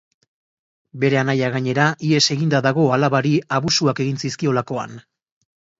Bere 1.03 1.19
anaia, 1.21 1.51
gainera, 1.57 1.85
ihes 2.09 2.23
eginda 2.39 2.63
dago 2.69 2.89
alabari 2.99 3.37
abusuak 3.61 4.07
egin 4.07 4.21
zizkiolakoan. 4.27 5.03